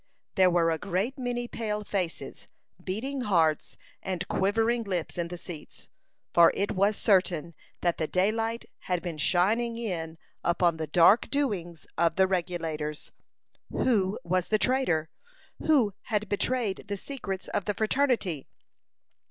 There 0.33 0.49
were 0.49 0.71
a 0.71 0.79
great 0.79 1.19
many 1.19 1.47
pale 1.47 1.83
faces, 1.83 2.47
beating 2.83 3.21
hearts, 3.21 3.77
and 4.01 4.27
quivering 4.27 4.81
lips 4.83 5.15
in 5.15 5.27
the 5.27 5.37
seats, 5.37 5.89
for 6.33 6.51
it 6.55 6.71
was 6.71 6.97
certain 6.97 7.53
that 7.81 7.99
the 7.99 8.07
daylight 8.07 8.65
had 8.89 9.03
been 9.03 9.19
shining 9.19 9.77
in 9.77 10.17
upon 10.43 10.77
the 10.77 10.87
dark 10.87 11.29
doings 11.29 11.85
of 11.99 12.15
the 12.15 12.25
Regulators. 12.25 13.11
Who 13.71 14.17
was 14.23 14.47
the 14.47 14.57
traitor? 14.57 15.11
who 15.63 15.93
had 16.05 16.27
betrayed 16.27 16.85
the 16.87 16.97
secrets 16.97 17.47
of 17.49 17.65
the 17.65 17.75
fraternity? 17.75 18.47